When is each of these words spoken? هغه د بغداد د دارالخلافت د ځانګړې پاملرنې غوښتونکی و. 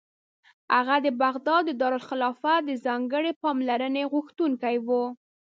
هغه 0.75 0.95
د 1.05 1.07
بغداد 1.23 1.63
د 1.67 1.71
دارالخلافت 1.81 2.59
د 2.65 2.71
ځانګړې 2.85 3.31
پاملرنې 3.43 4.03
غوښتونکی 4.13 4.75
و. 4.85 4.89